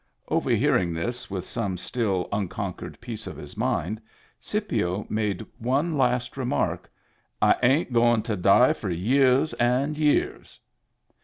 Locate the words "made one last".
5.09-6.37